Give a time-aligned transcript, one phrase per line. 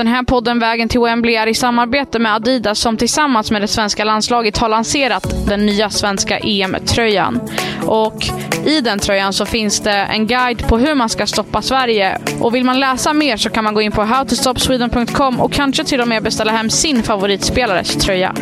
[0.00, 3.68] Den här podden Vägen till Wembley är i samarbete med Adidas som tillsammans med det
[3.68, 7.40] svenska landslaget har lanserat den nya svenska EM-tröjan.
[7.86, 8.26] Och
[8.66, 12.18] i den tröjan så finns det en guide på hur man ska stoppa Sverige.
[12.40, 16.00] Och vill man läsa mer så kan man gå in på howtostopsweden.com och kanske till
[16.00, 18.34] och med beställa hem sin favoritspelares tröja.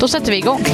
[0.00, 0.64] Då sätter vi igång.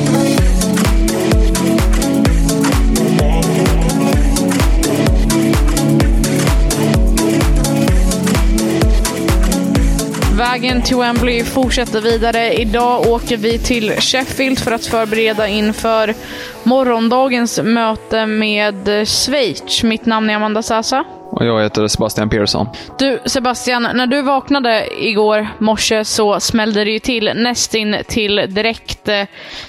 [10.38, 12.54] Vägen till Wembley fortsätter vidare.
[12.54, 16.14] Idag åker vi till Sheffield för att förbereda inför
[16.62, 19.82] morgondagens möte med Schweiz.
[19.82, 21.04] Mitt namn är Amanda Sasa.
[21.30, 22.68] Och jag heter Sebastian Persson.
[22.98, 29.08] Du Sebastian, när du vaknade igår morse så smällde det ju till nästin till direkt.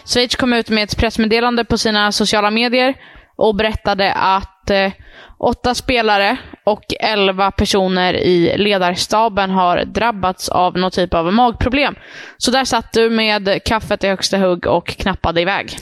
[0.05, 2.93] Schweiz kom ut med ett pressmeddelande på sina sociala medier
[3.35, 4.91] och berättade att eh,
[5.37, 11.95] åtta spelare och elva personer i ledarstaben har drabbats av någon typ av magproblem.
[12.37, 15.77] Så där satt du med kaffet i högsta hugg och knappade iväg.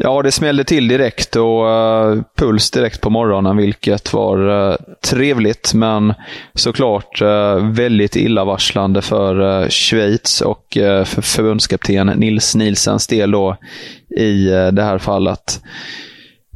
[0.00, 4.76] Ja, det smällde till direkt och uh, puls direkt på morgonen, vilket var uh,
[5.10, 6.14] trevligt, men
[6.54, 10.66] såklart uh, väldigt illavarslande för uh, Schweiz och
[11.04, 13.56] för förbundskapten Nils Nielsens del då
[14.16, 15.60] i det här fallet.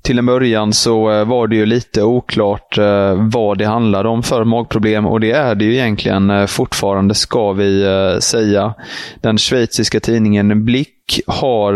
[0.03, 4.23] Till en början så eh, var det ju lite oklart eh, vad det handlade om
[4.23, 7.87] för magproblem och det är det ju egentligen eh, fortfarande, ska vi
[8.21, 8.75] säga.
[9.21, 11.73] Den schweiziska tidningen Blick har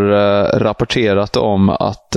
[0.59, 2.11] rapporterat om att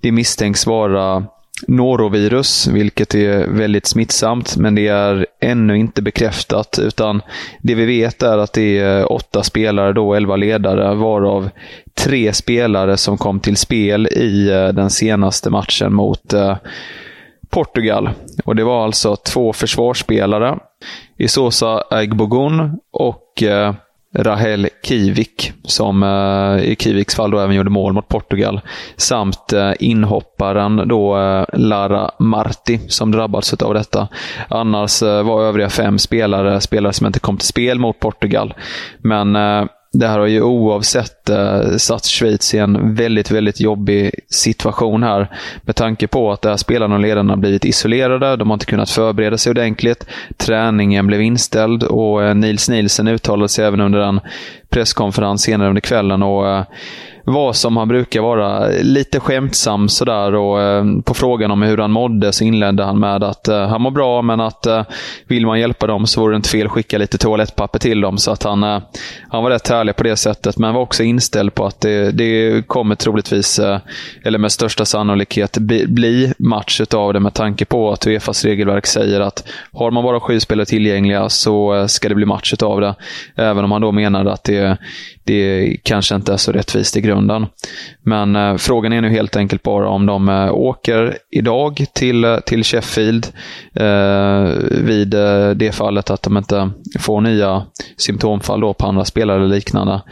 [0.00, 1.24] det misstänks vara
[1.68, 6.78] norovirus, vilket är väldigt smittsamt, men det är ännu inte bekräftat.
[6.82, 7.22] Utan
[7.60, 11.50] det vi vet är att det är åtta spelare, då elva ledare, varav
[11.94, 16.56] tre spelare som kom till spel i eh, den senaste matchen mot eh,
[17.50, 18.10] Portugal.
[18.44, 20.58] Och Det var alltså två försvarsspelare,
[21.16, 23.74] Isosa Agbogun, och eh,
[24.18, 28.60] Rahel Kivik, som eh, i Kiviks fall då även gjorde mål mot Portugal.
[28.96, 34.08] Samt eh, inhopparen då eh, Lara Marti, som drabbats av detta.
[34.48, 38.54] Annars eh, var övriga fem spelare spelare som inte kom till spel mot Portugal.
[38.98, 44.10] Men eh, det här har ju oavsett eh, satt Schweiz i en väldigt, väldigt jobbig
[44.28, 45.30] situation här.
[45.62, 48.36] Med tanke på att där spelarna och ledarna blivit isolerade.
[48.36, 50.06] De har inte kunnat förbereda sig ordentligt.
[50.36, 54.20] Träningen blev inställd och eh, Nils Nielsen uttalade sig även under en
[54.70, 56.22] presskonferens senare under kvällen.
[56.22, 56.64] och eh,
[57.24, 60.34] var som han brukar vara, lite skämtsam sådär.
[60.34, 63.82] Och, eh, på frågan om hur han mådde så inledde han med att eh, han
[63.82, 64.82] mår bra, men att eh,
[65.28, 68.18] vill man hjälpa dem så vore det inte fel att skicka lite toalettpapper till dem.
[68.18, 68.80] Så att han, eh,
[69.28, 72.62] han var rätt härlig på det sättet, men var också inställd på att det, det
[72.66, 73.78] kommer troligtvis, eh,
[74.24, 78.86] eller med största sannolikhet, bli, bli match utav det med tanke på att Uefas regelverk
[78.86, 82.80] säger att har man bara sju spelare tillgängliga så eh, ska det bli match utav
[82.80, 82.94] det.
[83.36, 84.78] Även om han då menade att det,
[85.24, 87.46] det kanske inte är så rättvist i grunden.
[88.02, 92.38] Men eh, frågan är nu helt enkelt bara om de eh, åker idag till, eh,
[92.38, 93.26] till Sheffield
[93.74, 97.62] eh, vid eh, det fallet att de inte får nya
[97.96, 100.02] symptomfall då på andra spelare eller liknande.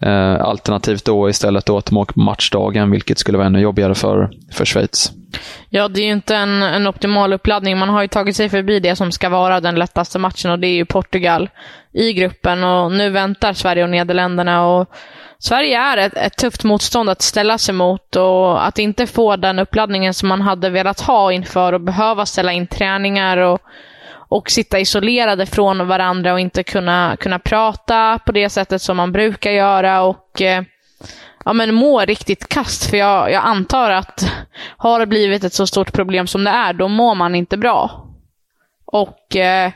[0.00, 3.94] Eh, alternativt då istället då att de åker på matchdagen, vilket skulle vara ännu jobbigare
[3.94, 5.12] för, för Schweiz.
[5.68, 7.78] Ja, det är ju inte en, en optimal uppladdning.
[7.78, 10.66] Man har ju tagit sig förbi det som ska vara den lättaste matchen och det
[10.66, 11.50] är ju Portugal
[11.92, 14.66] i gruppen och nu väntar Sverige och Nederländerna.
[14.66, 14.90] Och
[15.38, 19.58] Sverige är ett, ett tufft motstånd att ställa sig mot och att inte få den
[19.58, 23.60] uppladdningen som man hade velat ha inför och behöva ställa in träningar och,
[24.28, 29.12] och sitta isolerade från varandra och inte kunna, kunna prata på det sättet som man
[29.12, 30.62] brukar göra och eh,
[31.46, 32.90] ja, men må riktigt kast.
[32.90, 34.32] För jag, jag antar att
[34.76, 38.06] har det blivit ett så stort problem som det är, då mår man inte bra.
[38.84, 39.72] Och eh,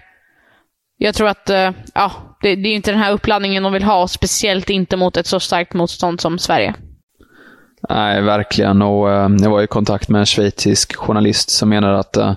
[0.96, 2.12] jag tror att eh, ja,
[2.42, 5.40] det, det är inte den här uppladdningen de vill ha, speciellt inte mot ett så
[5.40, 6.74] starkt motstånd som Sverige.
[7.88, 8.82] Nej, verkligen.
[8.82, 12.32] Och, eh, jag var i kontakt med en schweizisk journalist som menar att eh,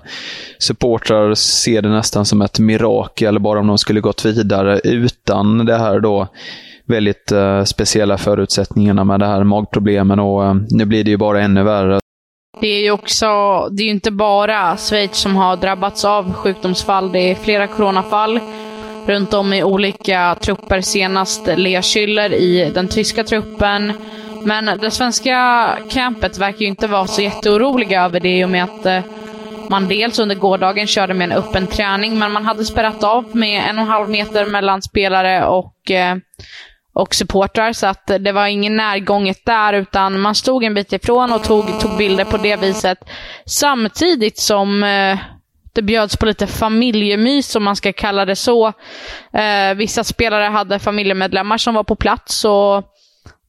[0.58, 5.78] supportrar ser det nästan som ett mirakel bara om de skulle gått vidare utan det
[5.78, 6.28] här då
[6.86, 10.20] väldigt uh, speciella förutsättningarna med det här magproblemen.
[10.20, 12.00] Och, uh, nu blir det ju bara ännu värre.
[12.60, 13.26] Det är ju också,
[13.70, 17.12] det är ju inte bara Schweiz som har drabbats av sjukdomsfall.
[17.12, 18.40] Det är flera coronafall
[19.06, 20.80] runt om i olika trupper.
[20.80, 23.92] Senast Lea Schüller i den tyska truppen.
[24.44, 28.64] Men det svenska campet verkar ju inte vara så jätteoroliga över det i och med
[28.64, 29.10] att uh,
[29.70, 33.68] man dels under gårdagen körde med en öppen träning, men man hade spärrat av med
[33.68, 36.16] en och en halv meter mellan spelare och, eh,
[36.94, 41.32] och supportrar, så att det var ingen närgånget där, utan man stod en bit ifrån
[41.32, 42.98] och tog, tog bilder på det viset.
[43.46, 45.18] Samtidigt som eh,
[45.74, 48.72] det bjöds på lite familjemys, om man ska kalla det så.
[49.32, 52.84] Eh, vissa spelare hade familjemedlemmar som var på plats och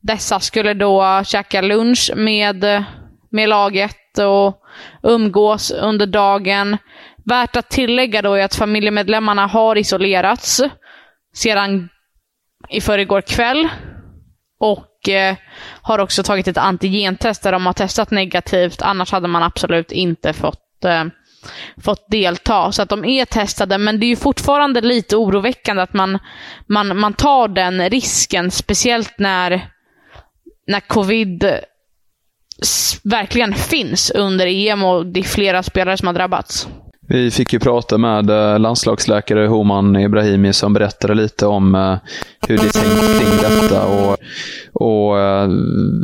[0.02, 2.84] dessa skulle då käka lunch med,
[3.30, 4.62] med laget och
[5.04, 6.78] umgås under dagen.
[7.26, 10.62] Värt att tillägga då är att familjemedlemmarna har isolerats
[11.36, 11.90] sedan
[12.70, 13.70] i förrgår kväll
[14.60, 15.36] och eh,
[15.82, 18.82] har också tagit ett antigentest där de har testat negativt.
[18.82, 21.04] Annars hade man absolut inte fått, eh,
[21.84, 22.72] fått delta.
[22.72, 26.20] Så att de är testade, men det är ju fortfarande lite oroväckande att man,
[26.68, 29.70] man, man tar den risken, speciellt när,
[30.68, 31.60] när covid
[33.04, 36.68] verkligen finns under EM och det är flera spelare som har drabbats.
[37.08, 41.98] Vi fick ju prata med eh, landslagsläkare Homan Ibrahimi som berättade lite om eh,
[42.48, 43.88] hur det är tänkt kring detta.
[43.88, 44.18] Och,
[44.74, 45.50] och eh,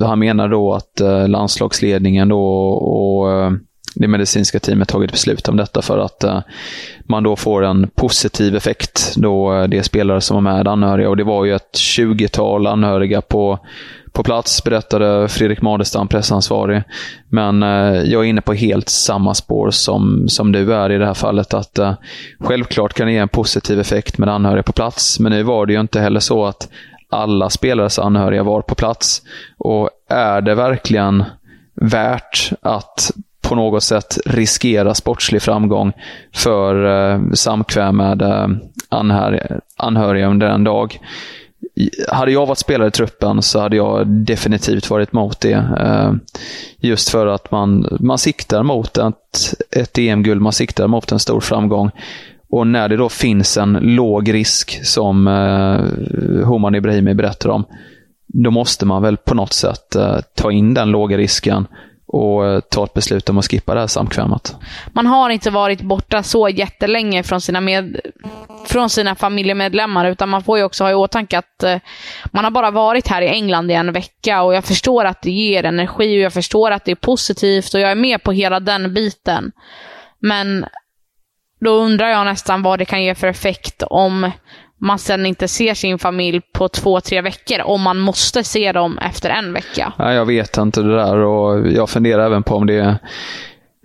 [0.01, 3.51] han menar då att landslagsledningen då och
[3.95, 6.23] det medicinska teamet tagit beslut om detta för att
[7.09, 11.09] man då får en positiv effekt då det är spelare som var med anhöriga.
[11.09, 13.59] Och det var ju ett 20-tal anhöriga på
[14.13, 16.83] på plats, berättade Fredrik Madestam, pressansvarig.
[17.29, 21.05] Men eh, jag är inne på helt samma spår som, som du är i det
[21.05, 21.53] här fallet.
[21.53, 21.93] att eh,
[22.39, 25.73] Självklart kan det ge en positiv effekt med anhöriga på plats, men nu var det
[25.73, 26.69] ju inte heller så att
[27.09, 29.21] alla spelares anhöriga var på plats.
[29.57, 31.23] Och är det verkligen
[31.75, 33.11] värt att
[33.41, 35.93] på något sätt riskera sportslig framgång
[36.33, 38.47] för eh, samkväm med eh,
[38.89, 40.99] anhöriga, anhöriga under en dag?
[42.07, 45.53] Hade jag varit spelare i truppen så hade jag definitivt varit emot det.
[45.79, 46.13] Eh,
[46.79, 51.39] just för att man, man siktar mot ett, ett EM-guld, man siktar mot en stor
[51.39, 51.91] framgång.
[52.49, 57.65] Och när det då finns en låg risk, som eh, Homan Ibrahimi berättar om,
[58.27, 61.67] då måste man väl på något sätt eh, ta in den låga risken
[62.11, 64.55] och eh, ta ett beslut om att skippa det här samkvämat.
[64.93, 67.99] Man har inte varit borta så jättelänge från sina, med,
[68.65, 71.77] från sina familjemedlemmar, utan man får ju också ha i åtanke att eh,
[72.31, 75.31] man har bara varit här i England i en vecka och jag förstår att det
[75.31, 78.59] ger energi och jag förstår att det är positivt och jag är med på hela
[78.59, 79.51] den biten.
[80.19, 80.65] Men
[81.59, 84.31] då undrar jag nästan vad det kan ge för effekt om
[84.81, 88.97] man sen inte ser sin familj på två, tre veckor om man måste se dem
[88.97, 89.93] efter en vecka?
[89.97, 92.97] Ja, jag vet inte det där och jag funderar även på om det är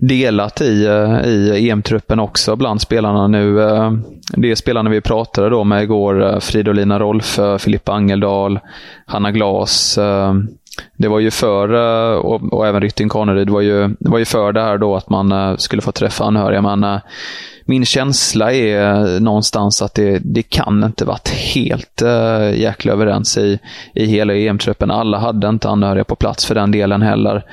[0.01, 3.63] delat i, eh, i EM-truppen också bland spelarna nu.
[3.63, 3.93] Eh,
[4.29, 8.59] det är spelarna vi pratade då med igår, eh, Fridolina Rolfö, Filippa Angeldal,
[9.07, 9.99] Hanna Glas.
[10.97, 11.69] Det var ju för,
[12.15, 15.11] och, och även Rytting Kaneryd, var ju, det var ju för det här då att
[15.11, 16.63] man eh, skulle få träffa anhöriga.
[16.63, 16.99] Men eh,
[17.65, 23.39] min känsla är eh, någonstans att det, det kan inte varit helt äh, jäkla överens
[23.39, 23.59] i,
[23.95, 24.91] i hela EM-truppen.
[24.91, 27.45] Alla hade inte anhöriga på plats för den delen heller.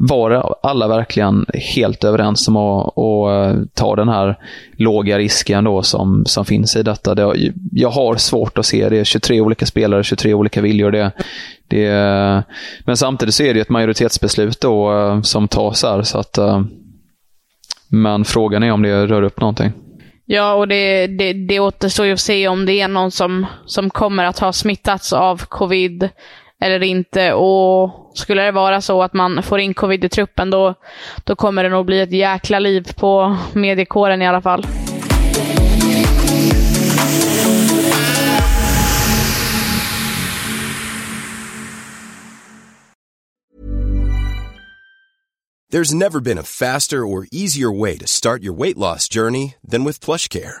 [0.00, 4.38] Var alla verkligen helt överens om att, att eh, ta den här
[4.76, 7.14] låga risken då som, som finns i detta?
[7.14, 9.04] Det, jag har svårt att se det.
[9.04, 10.90] 23 olika spelare, 23 olika viljor.
[10.90, 11.12] Det,
[11.68, 12.44] det,
[12.84, 16.02] men samtidigt så är det ett majoritetsbeslut då eh, som tas här.
[16.02, 16.62] Så att, eh,
[17.88, 19.72] men frågan är om det rör upp någonting.
[20.26, 23.90] Ja, och det, det, det återstår ju att se om det är någon som, som
[23.90, 26.08] kommer att ha smittats av covid
[26.60, 27.32] eller inte.
[27.32, 30.74] Och skulle det vara så att man får in covid i truppen, då,
[31.24, 34.66] då kommer det nog bli ett jäkla liv på mediekåren i alla fall.
[45.70, 49.84] There's never been a faster or easier way to start your weight loss journey than
[49.84, 50.60] with PlushCare.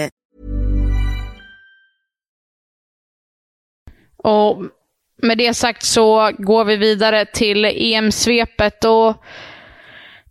[4.23, 4.61] Och
[5.21, 9.23] med det sagt så går vi vidare till EM-svepet och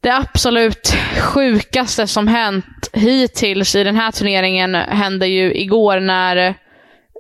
[0.01, 6.55] det absolut sjukaste som hänt hittills i den här turneringen hände ju igår när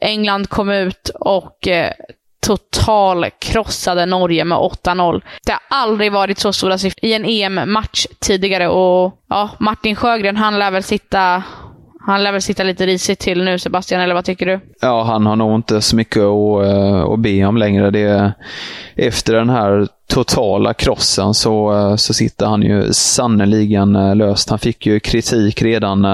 [0.00, 1.92] England kom ut och eh,
[2.40, 5.22] total krossade Norge med 8-0.
[5.46, 10.36] Det har aldrig varit så stora siffror i en EM-match tidigare och ja, Martin Sjögren
[10.36, 11.42] han lär väl sitta
[12.02, 14.60] han lär väl sitta lite risigt till nu Sebastian, eller vad tycker du?
[14.80, 17.90] Ja, han har nog inte så mycket att, eh, att be om längre.
[17.90, 18.32] Det,
[18.96, 24.50] efter den här totala krossen så, eh, så sitter han ju sannoliken eh, löst.
[24.50, 26.04] Han fick ju kritik redan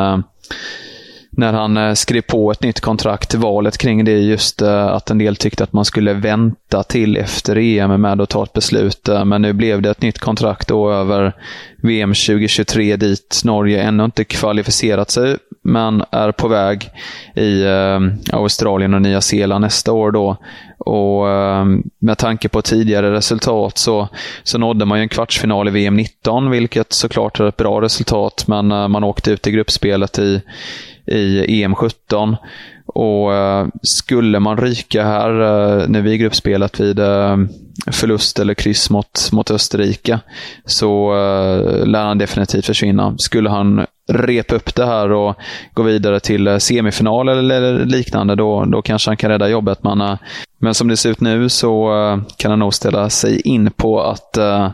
[1.30, 3.34] när han eh, skrev på ett nytt kontrakt.
[3.34, 7.16] Valet kring det är just eh, att en del tyckte att man skulle vänta till
[7.16, 9.08] efter EM med att ta ett beslut.
[9.08, 11.32] Eh, men nu blev det ett nytt kontrakt då över
[11.82, 16.90] VM 2023 dit Norge ännu inte kvalificerat sig men är på väg
[17.34, 17.64] i
[18.32, 20.12] Australien och Nya Zeeland nästa år.
[20.12, 20.36] Då.
[20.86, 24.08] Och ehm, Med tanke på tidigare resultat så,
[24.42, 28.44] så nådde man ju en kvartsfinal i VM 19, vilket såklart är ett bra resultat,
[28.46, 30.42] men eh, man åkte ut i gruppspelet i,
[31.06, 32.36] i EM 17.
[32.86, 35.40] Och eh, Skulle man ryka här
[35.80, 37.00] eh, nu i gruppspelet vid
[37.90, 40.18] förlust eller kryss mot, mot Österrike
[40.64, 41.12] så
[41.84, 43.14] lär han definitivt försvinna.
[43.18, 45.36] Skulle han repa upp det här och
[45.74, 49.82] gå vidare till eh, semifinal eller liknande, då, då kanske han kan rädda jobbet.
[49.82, 50.18] Men, eh,
[50.58, 54.02] men som det ser ut nu så eh, kan han nog ställa sig in på
[54.02, 54.70] att uh,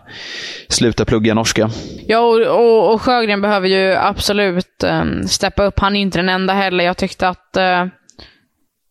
[0.69, 1.71] sluta plugga norska.
[2.07, 5.79] Ja, och, och, och Sjögren behöver ju absolut um, steppa upp.
[5.79, 6.85] Han är inte den enda heller.
[6.85, 7.87] Jag tyckte att uh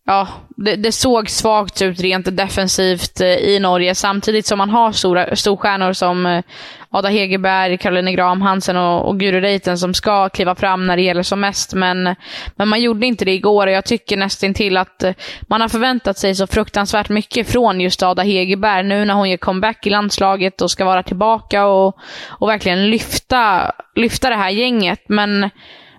[0.05, 0.27] ja,
[0.57, 5.35] det, det, såg svagt ut rent defensivt eh, i Norge, samtidigt som man har stora
[5.35, 6.43] storstjärnor som eh,
[6.89, 11.01] Ada Hegerberg, Caroline Graham Hansen och, och Guru Reiten som ska kliva fram när det
[11.01, 11.73] gäller som mest.
[11.73, 12.15] Men,
[12.55, 15.69] men man gjorde inte det igår och jag tycker nästan till att eh, man har
[15.69, 19.89] förväntat sig så fruktansvärt mycket från just Ada Hegerberg nu när hon ger comeback i
[19.89, 21.97] landslaget och ska vara tillbaka och,
[22.29, 25.01] och verkligen lyfta, lyfta det här gänget.
[25.07, 25.49] Men,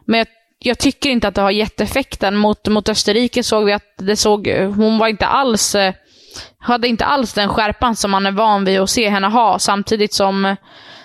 [0.07, 0.27] men jag
[0.65, 2.37] jag tycker inte att det har gett effekten.
[2.37, 5.95] Mot, mot Österrike såg vi att det såg, hon var inte alls, eh,
[6.59, 10.15] hade inte alls den skärpan som man är van vid att se henne ha, samtidigt
[10.15, 10.57] som,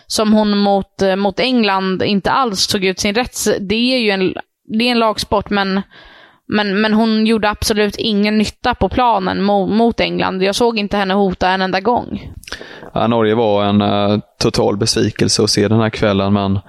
[0.07, 3.37] som hon mot, eh, mot England inte alls tog ut sin rätt.
[3.59, 4.33] Det är ju en,
[4.77, 5.81] det är en lagsport, men,
[6.47, 10.43] men, men hon gjorde absolut ingen nytta på planen mot, mot England.
[10.43, 12.33] Jag såg inte henne hota en enda gång.
[12.93, 16.59] Ja, Norge var en uh, total besvikelse att se den här kvällen, men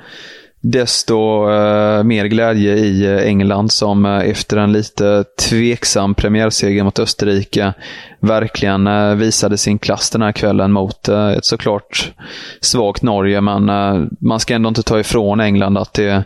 [0.60, 6.98] desto eh, mer glädje i eh, England som eh, efter en lite tveksam premiärseger mot
[6.98, 7.72] Österrike
[8.20, 12.12] verkligen eh, visade sin klass den här kvällen mot eh, ett såklart
[12.60, 13.40] svagt Norge.
[13.40, 16.24] Men eh, man ska ändå inte ta ifrån England att det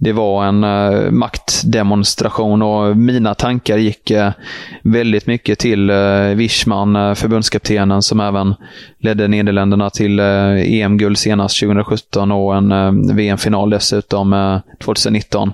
[0.00, 4.30] det var en uh, maktdemonstration och mina tankar gick uh,
[4.82, 8.54] väldigt mycket till uh, Wischman, uh, förbundskaptenen som även
[9.00, 15.52] ledde Nederländerna till eh, EM-guld senast 2017 och en eh, VM-final dessutom eh, 2019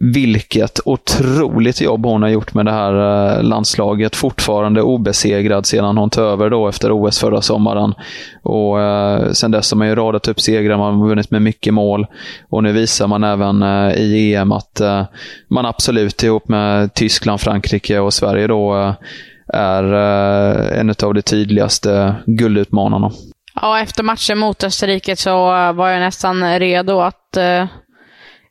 [0.00, 4.16] vilket otroligt jobb hon har gjort med det här eh, landslaget.
[4.16, 7.94] Fortfarande obesegrad sedan hon tog över då efter OS förra sommaren.
[8.42, 11.74] Och eh, Sen dess har man ju radat upp segrar, man har vunnit med mycket
[11.74, 12.06] mål.
[12.48, 15.04] Och nu visar man även eh, i EM att eh,
[15.48, 18.94] man absolut ihop med Tyskland, Frankrike och Sverige då eh,
[19.52, 23.10] är eh, en av de tydligaste guldutmanarna.
[23.54, 27.66] Ja, efter matchen mot Österrike så eh, var jag nästan redo att eh,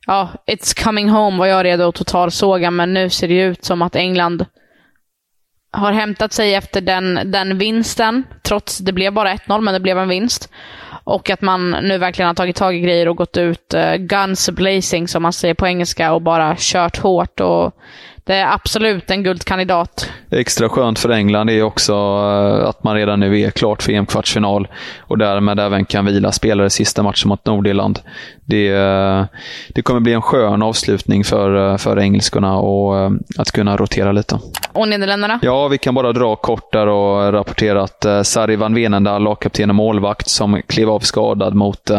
[0.06, 3.82] ja, It's coming home var jag redo att totalsåga, men nu ser det ut som
[3.82, 4.46] att England
[5.76, 9.98] har hämtat sig efter den, den vinsten, trots det blev bara 1-0, men det blev
[9.98, 10.50] en vinst.
[11.04, 14.50] Och att man nu verkligen har tagit tag i grejer och gått ut uh, guns
[14.50, 17.40] blazing, som man säger på engelska, och bara kört hårt.
[17.40, 17.72] Och
[18.26, 20.10] det är absolut en guldkandidat.
[20.30, 24.68] Extra skönt för England är också eh, att man redan nu är klart för EM-kvartsfinal
[25.00, 27.98] och därmed även kan vila spelare sista matchen mot Nordirland.
[28.44, 29.24] Det, eh,
[29.68, 34.38] det kommer bli en skön avslutning för, eh, för engelskorna och att kunna rotera lite.
[34.72, 35.38] Och Nederländerna?
[35.42, 39.76] Ja, vi kan bara dra kort där och rapportera att Sari van Venendal, lagkapten och
[39.76, 41.90] målvakt, som klev av skadad mot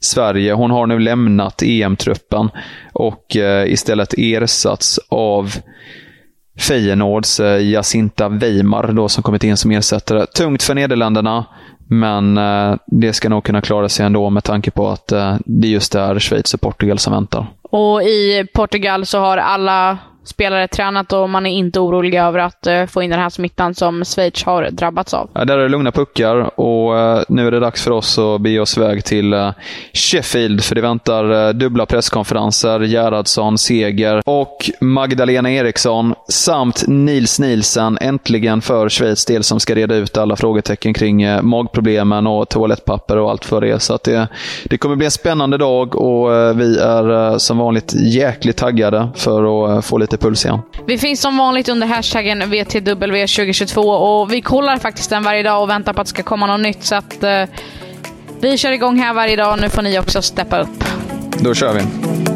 [0.00, 0.52] Sverige.
[0.52, 2.50] Hon har nu lämnat EM-truppen
[2.92, 5.54] och istället ersatts av
[6.58, 10.26] Feyenoords eh, Jacinta Weimar då, som kommit in som ersättare.
[10.26, 11.44] Tungt för Nederländerna,
[11.88, 15.68] men eh, det ska nog kunna klara sig ändå med tanke på att eh, det
[15.68, 17.46] just är Schweiz och Portugal som väntar.
[17.62, 22.66] Och i Portugal så har alla spelare tränat och man är inte orolig över att
[22.66, 25.30] eh, få in den här smittan som Schweiz har drabbats av.
[25.32, 28.40] Ja, där är det lugna puckar och eh, nu är det dags för oss att
[28.40, 29.50] bege oss iväg till eh,
[29.92, 32.80] Sheffield för det väntar dubbla presskonferenser.
[32.80, 39.94] Gerhardsson, Seger och Magdalena Eriksson samt Nils Nielsen äntligen för Schweiz del som ska reda
[39.94, 43.80] ut alla frågetecken kring magproblemen och toalettpapper och allt för det.
[43.80, 44.28] Så att det,
[44.64, 46.30] det kommer bli en spännande dag och
[46.60, 50.58] vi är som vanligt jäkligt taggade för att få lite lite puls igen.
[50.86, 55.70] Vi finns som vanligt under hashtaggen VTW2022 och vi kollar faktiskt den varje dag och
[55.70, 56.84] väntar på att det ska komma något nytt.
[56.84, 57.44] Så att eh,
[58.40, 59.60] vi kör igång här varje dag.
[59.60, 60.84] Nu får ni också steppa upp.
[61.40, 62.35] Då kör vi.